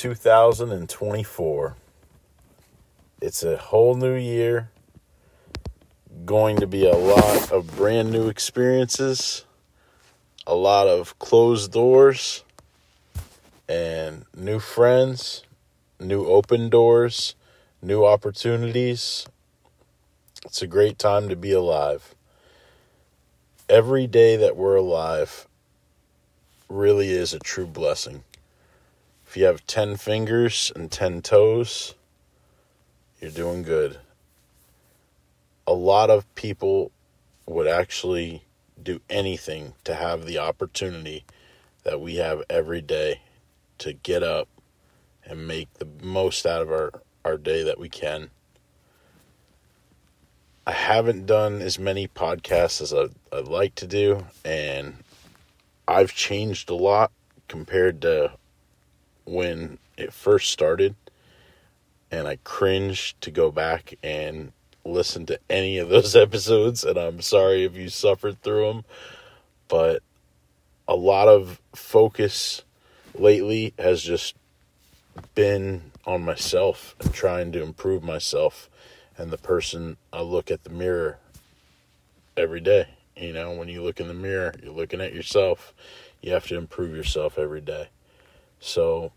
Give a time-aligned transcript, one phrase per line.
[0.00, 1.76] to 2024.
[3.20, 4.70] It's a whole new year.
[6.24, 9.44] Going to be a lot of brand new experiences,
[10.46, 12.44] a lot of closed doors,
[13.68, 15.42] and new friends,
[15.98, 17.34] new open doors,
[17.82, 19.26] new opportunities.
[20.46, 22.14] It's a great time to be alive.
[23.68, 25.46] Every day that we're alive
[26.70, 28.24] really is a true blessing.
[29.30, 31.94] If you have 10 fingers and 10 toes,
[33.20, 33.98] you're doing good.
[35.68, 36.90] A lot of people
[37.46, 38.42] would actually
[38.82, 41.24] do anything to have the opportunity
[41.84, 43.20] that we have every day
[43.78, 44.48] to get up
[45.24, 46.90] and make the most out of our,
[47.24, 48.30] our day that we can.
[50.66, 54.96] I haven't done as many podcasts as I, I'd like to do, and
[55.86, 57.12] I've changed a lot
[57.46, 58.32] compared to
[59.30, 60.96] when it first started,
[62.10, 64.52] and I cringe to go back and
[64.84, 66.84] listen to any of those episodes.
[66.84, 68.84] And I'm sorry if you suffered through them,
[69.68, 70.02] but
[70.88, 72.62] a lot of focus
[73.14, 74.34] lately has just
[75.34, 78.68] been on myself and trying to improve myself
[79.16, 81.18] and the person I look at the mirror
[82.36, 82.88] every day.
[83.16, 85.74] You know, when you look in the mirror, you're looking at yourself.
[86.22, 87.88] You have to improve yourself every day.
[88.60, 89.12] So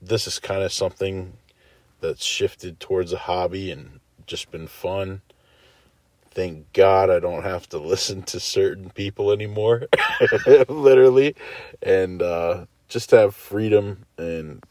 [0.00, 1.34] this is kind of something
[2.00, 5.22] that's shifted towards a hobby and just been fun.
[6.30, 9.86] Thank God I don't have to listen to certain people anymore,
[10.68, 11.34] literally,
[11.82, 14.64] and uh, just have freedom and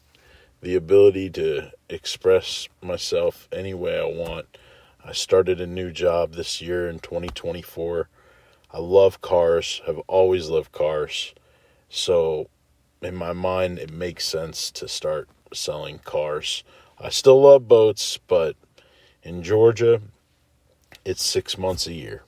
[0.62, 4.46] the ability to express myself any way I want.
[5.04, 8.08] I started a new job this year in 2024.
[8.72, 11.34] I love cars, have always loved cars.
[11.88, 12.48] So
[13.02, 16.64] in my mind, it makes sense to start selling cars.
[16.98, 18.56] I still love boats, but
[19.22, 20.00] in Georgia,
[21.04, 22.22] it's six months a year.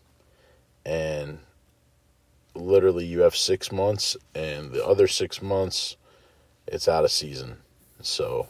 [0.84, 1.38] And
[2.54, 5.96] literally, you have six months, and the other six months,
[6.66, 7.58] it's out of season.
[8.00, 8.48] So,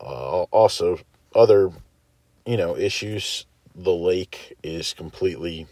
[0.00, 0.98] uh, also,
[1.34, 1.70] other,
[2.44, 3.46] you know, issues.
[3.76, 5.66] The lake is completely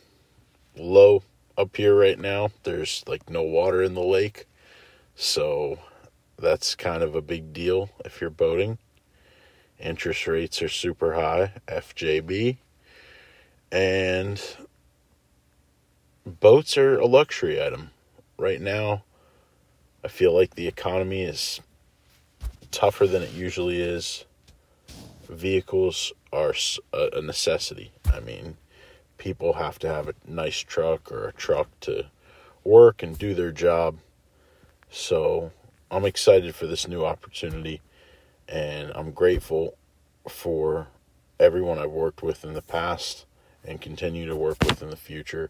[0.76, 1.22] low
[1.56, 2.50] up here right now.
[2.64, 4.46] There's like no water in the lake.
[5.14, 5.78] So
[6.38, 8.78] that's kind of a big deal if you're boating.
[9.78, 12.58] Interest rates are super high, FJB.
[13.70, 14.40] And
[16.26, 17.90] boats are a luxury item.
[18.36, 19.04] Right now,
[20.04, 21.60] I feel like the economy is
[22.70, 24.24] tougher than it usually is.
[25.28, 26.54] Vehicles are
[26.92, 27.92] a necessity.
[28.12, 28.56] I mean,
[29.18, 32.06] people have to have a nice truck or a truck to
[32.64, 33.98] work and do their job.
[34.94, 35.52] So
[35.90, 37.80] I'm excited for this new opportunity
[38.46, 39.74] and I'm grateful
[40.28, 40.88] for
[41.40, 43.24] everyone I've worked with in the past
[43.64, 45.48] and continue to work with in the future.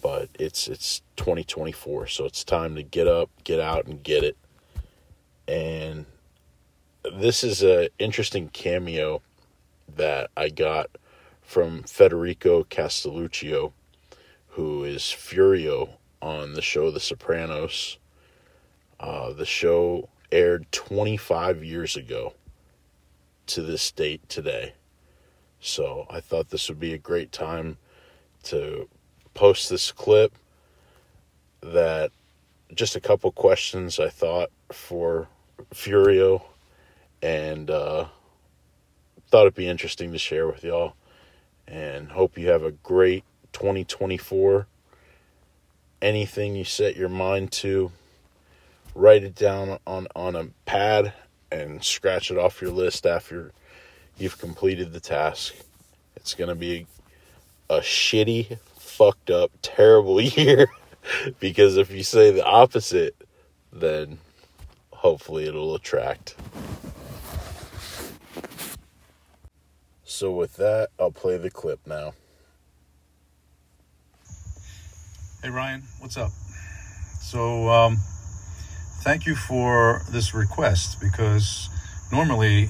[0.00, 4.38] But it's it's 2024, so it's time to get up, get out and get it.
[5.46, 6.06] And
[7.04, 9.20] this is a interesting cameo
[9.94, 10.88] that I got
[11.42, 13.72] from Federico Castelluccio,
[14.48, 15.90] who is Furio
[16.22, 17.98] on the show The Sopranos.
[19.00, 22.34] Uh, the show aired 25 years ago
[23.46, 24.74] to this date today.
[25.60, 27.78] So I thought this would be a great time
[28.44, 28.88] to
[29.34, 30.32] post this clip
[31.60, 32.10] that
[32.74, 35.28] just a couple questions I thought for
[35.72, 36.42] Furio
[37.22, 38.06] and uh,
[39.28, 40.94] thought it'd be interesting to share with y'all.
[41.66, 44.66] And hope you have a great 2024.
[46.00, 47.90] Anything you set your mind to,
[48.98, 51.12] write it down on, on a pad
[51.52, 53.52] and scratch it off your list after
[54.18, 55.54] you've completed the task.
[56.16, 56.86] It's going to be
[57.70, 60.66] a shitty, fucked up, terrible year
[61.38, 63.14] because if you say the opposite,
[63.72, 64.18] then
[64.92, 66.34] hopefully it'll attract.
[70.02, 72.14] So, with that, I'll play the clip now.
[75.42, 76.30] Hey, Ryan, what's up?
[77.20, 77.98] So, um,
[79.00, 81.68] thank you for this request because
[82.10, 82.68] normally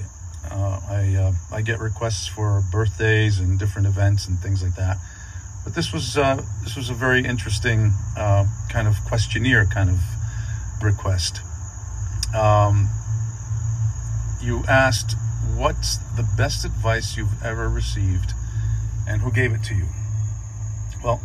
[0.49, 4.97] uh, I, uh, I get requests for birthdays and different events and things like that.
[5.63, 9.99] But this was uh, this was a very interesting uh, kind of questionnaire kind of
[10.81, 11.41] request.
[12.33, 12.89] Um,
[14.41, 15.15] you asked
[15.55, 18.33] what's the best advice you've ever received
[19.07, 19.87] and who gave it to you?
[21.03, 21.21] Well,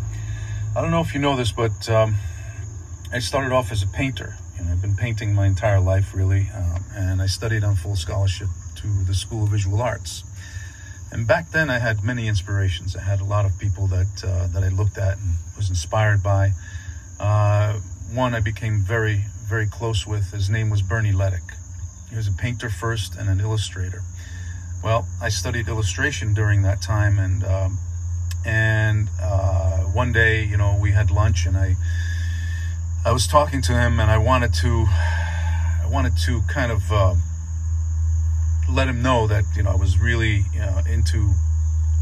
[0.76, 2.16] I don't know if you know this, but um,
[3.12, 4.36] I started off as a painter.
[4.62, 8.48] Know, I've been painting my entire life, really, um, and I studied on full scholarship
[8.76, 10.24] to the School of Visual Arts.
[11.10, 12.96] And back then, I had many inspirations.
[12.96, 16.22] I had a lot of people that uh, that I looked at and was inspired
[16.22, 16.52] by.
[17.20, 17.78] Uh,
[18.12, 20.32] one I became very, very close with.
[20.32, 21.54] His name was Bernie Leduc.
[22.10, 24.02] He was a painter first and an illustrator.
[24.82, 27.78] Well, I studied illustration during that time, and um,
[28.44, 31.76] and uh, one day, you know, we had lunch, and I
[33.04, 37.14] I was talking to him, and I wanted to I wanted to kind of uh,
[38.70, 41.34] let him know that you know I was really uh, into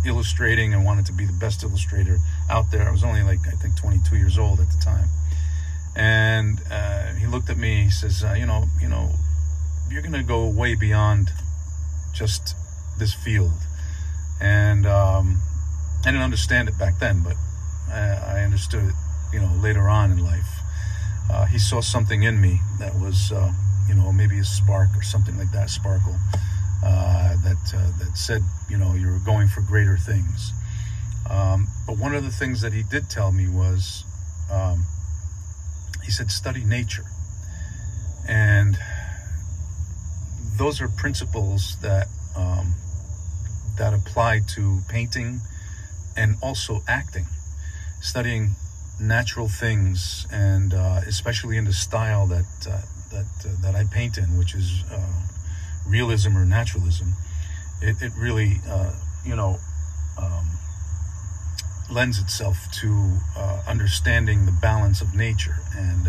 [0.07, 2.19] illustrating and wanted to be the best illustrator
[2.51, 2.89] out there.
[2.89, 5.09] I was only like I think 22 years old at the time,
[5.97, 7.85] and uh, he looked at me.
[7.85, 9.11] He says, uh, "You know, you know,
[9.91, 11.31] you're to go way beyond
[12.13, 12.55] just
[12.99, 13.53] this field.
[14.41, 15.41] And um,
[16.01, 17.37] I didn't understand it back then, but
[17.91, 18.95] I, I understood it,
[19.33, 20.62] you know, later on in life.
[21.31, 23.53] Uh, he saw something in me that was, uh,
[23.89, 26.17] you know, maybe a spark or something like that, sparkle,
[26.85, 30.53] uh, that uh, that said, you know, you're going for greater things.
[31.31, 34.05] Um, but one of the things that he did tell me was,
[34.51, 34.85] um,
[36.05, 37.05] he said, study nature,
[38.29, 38.77] and
[40.59, 42.75] those are principles that um,
[43.79, 45.41] that apply to painting
[46.17, 47.27] and also acting,
[48.01, 48.55] studying
[49.01, 52.81] natural things, and uh, especially in the style that uh,
[53.11, 55.01] that uh, that I paint in, which is uh,
[55.87, 57.15] realism or naturalism.
[57.81, 58.93] It, it really, uh,
[59.25, 59.59] you know,
[60.21, 60.47] um,
[61.91, 63.19] lends itself to
[63.67, 66.09] understanding the balance of nature and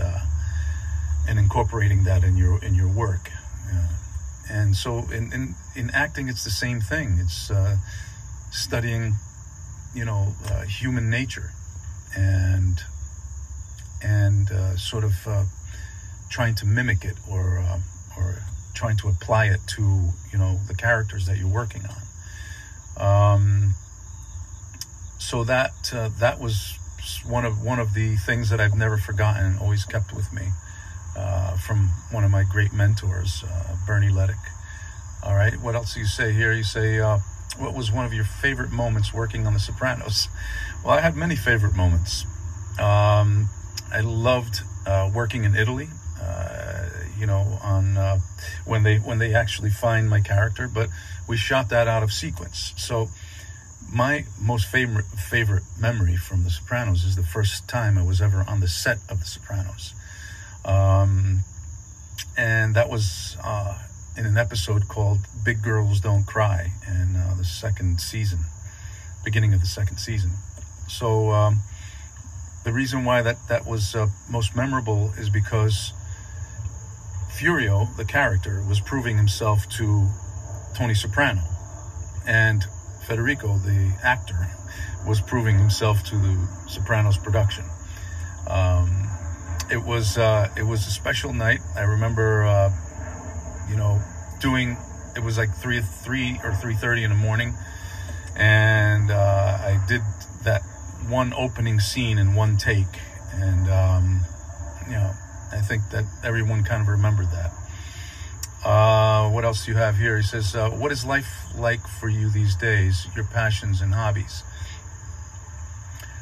[1.27, 3.31] and incorporating that in your in your work
[4.49, 7.49] and so in, in, in acting it's the same thing it's
[8.51, 9.15] studying
[9.95, 10.35] you know
[10.67, 11.51] human nature
[12.15, 12.81] and
[14.01, 15.45] and uh, sort of uh,
[16.29, 17.79] trying to mimic it or uh,
[18.17, 18.35] or
[18.73, 19.81] trying to apply it to
[20.31, 21.83] you know the characters that you're working
[22.97, 23.73] on um,
[25.17, 26.77] so that uh, that was
[27.25, 30.49] one of one of the things that I've never forgotten and always kept with me
[31.15, 34.37] uh, from one of my great mentors, uh, Bernie Leduc.
[35.23, 36.51] All right, what else do you say here?
[36.51, 36.99] You say,
[37.57, 40.27] what was one of your favorite moments working on The Sopranos?
[40.83, 42.25] Well, I had many favorite moments.
[42.77, 43.49] Um,
[43.91, 45.87] I loved uh, working in Italy.
[46.21, 48.19] Uh, you know, on uh,
[48.65, 50.89] when they when they actually find my character, but
[51.27, 52.73] we shot that out of sequence.
[52.75, 53.09] So
[53.93, 58.43] my most favorite favorite memory from The Sopranos is the first time I was ever
[58.45, 59.93] on the set of The Sopranos.
[60.65, 61.39] Um,
[62.35, 63.77] and that was uh,
[64.17, 68.39] in an episode called Big Girls Don't Cry in uh, the second season,
[69.23, 70.31] beginning of the second season.
[70.87, 71.59] So um,
[72.63, 75.93] the reason why that, that was uh, most memorable is because
[77.37, 80.07] Furio, the character, was proving himself to
[80.75, 81.41] Tony Soprano.
[82.25, 82.63] And
[83.05, 84.47] Federico, the actor,
[85.07, 87.65] was proving himself to the Sopranos production.
[88.47, 89.09] Um,
[89.71, 91.59] it was uh, it was a special night.
[91.75, 92.71] I remember, uh,
[93.69, 94.01] you know,
[94.39, 94.77] doing.
[95.15, 97.53] It was like three three or three thirty in the morning,
[98.35, 100.01] and uh, I did
[101.09, 102.99] one opening scene in one take,
[103.33, 104.21] and um,
[104.85, 105.11] you know,
[105.51, 107.51] I think that everyone kind of remembered that.
[108.65, 110.17] Uh, what else do you have here?
[110.17, 113.07] He says, uh, "What is life like for you these days?
[113.15, 114.43] Your passions and hobbies."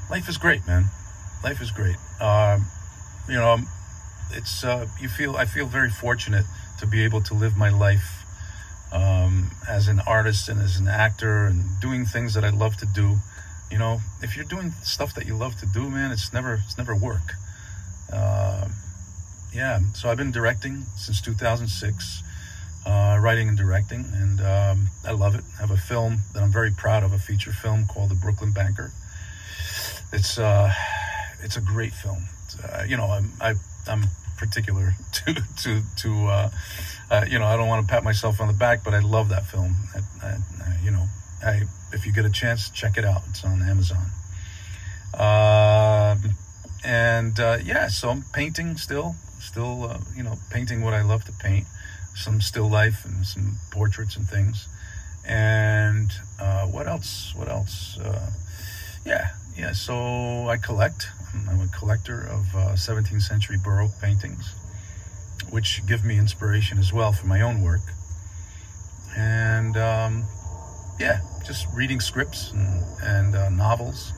[0.10, 0.86] Life is great, man.
[1.44, 1.96] Life is great.
[2.20, 2.66] Um,
[3.30, 3.58] you know,
[4.32, 6.46] it's uh, you feel I feel very fortunate
[6.80, 8.26] to be able to live my life
[8.92, 12.86] um, as an artist and as an actor and doing things that I love to
[12.86, 13.18] do.
[13.72, 16.78] You know, if you're doing stuff that you love to do, man, it's never it's
[16.78, 17.34] never work.
[18.12, 18.68] Uh,
[19.54, 22.24] yeah, so I've been directing since 2006,
[22.86, 25.44] uh, writing and directing, and um, I love it.
[25.58, 28.52] I have a film that I'm very proud of, a feature film called The Brooklyn
[28.52, 28.92] Banker.
[30.12, 30.74] It's uh,
[31.42, 32.28] it's a great film
[32.64, 33.56] uh, you know, I'm I,
[33.88, 34.04] I'm
[34.38, 36.50] particular to to to uh,
[37.10, 39.30] uh, you know, I don't want to pat myself on the back, but I love
[39.30, 39.76] that film.
[39.96, 40.38] I, I,
[40.84, 41.06] you know,
[41.44, 43.22] I if you get a chance, check it out.
[43.30, 44.06] It's on Amazon.
[45.14, 46.16] Uh,
[46.84, 51.26] and uh, yeah, so I'm painting still, still uh, you know, painting what I love
[51.26, 51.68] to paint,
[52.16, 54.68] some still life and some portraits and things.
[55.28, 57.34] And uh, what else?
[57.36, 58.00] What else?
[58.00, 58.32] Uh,
[59.06, 59.74] yeah, yeah.
[59.74, 61.08] So I collect.
[61.50, 64.54] I'm a collector of uh, 17th century Baroque paintings,
[65.50, 67.82] which give me inspiration as well for my own work.
[69.16, 70.26] And um,
[71.00, 74.14] yeah, just reading scripts and, and uh, novels,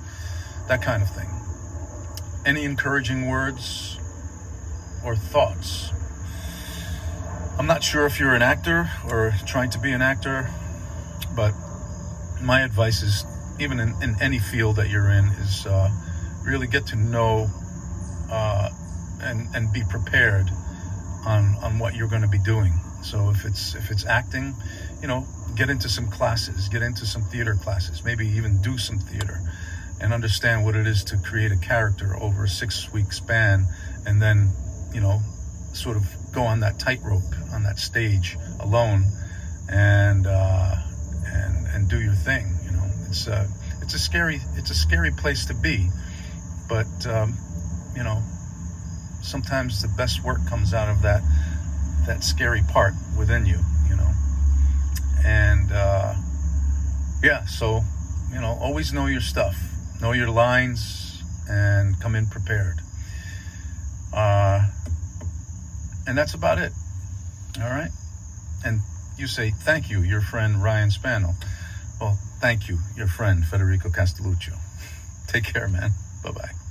[0.67, 1.29] that kind of thing.
[2.45, 3.97] Any encouraging words?
[5.03, 5.91] or thoughts.
[7.57, 10.49] I'm not sure if you're an actor or trying to be an actor,
[11.35, 11.53] but
[12.41, 13.25] my advice is,
[13.59, 15.89] even in, in any field that you're in, is uh,
[16.43, 17.47] really get to know
[18.31, 18.69] uh,
[19.21, 20.49] and and be prepared
[21.25, 22.73] on on what you're going to be doing.
[23.03, 24.55] So if it's if it's acting,
[25.01, 28.97] you know, get into some classes, get into some theater classes, maybe even do some
[28.97, 29.39] theater,
[29.99, 33.65] and understand what it is to create a character over a six week span,
[34.05, 34.49] and then
[34.93, 35.19] you know,
[35.73, 39.05] sort of go on that tightrope on that stage alone,
[39.69, 40.75] and uh,
[41.25, 42.57] and and do your thing.
[42.63, 43.47] You know, it's a
[43.81, 45.89] it's a scary it's a scary place to be,
[46.69, 47.37] but um,
[47.97, 48.23] you know,
[49.21, 51.21] sometimes the best work comes out of that
[52.05, 54.11] that scary part within you, you know.
[55.25, 56.15] And uh,
[57.23, 57.81] yeah, so
[58.31, 59.55] you know, always know your stuff,
[60.01, 62.79] know your lines, and come in prepared.
[64.13, 64.67] Uh,
[66.07, 66.71] and that's about it.
[67.61, 67.91] All right.
[68.65, 68.81] And
[69.17, 71.33] you say thank you, your friend Ryan Spano.
[71.99, 74.57] Well, thank you, your friend Federico Castelluccio.
[75.27, 75.91] Take care, man.
[76.23, 76.62] Bye bye.